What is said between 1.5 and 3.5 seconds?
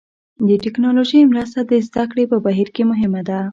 د زده کړې په بهیر کې مهمه ده.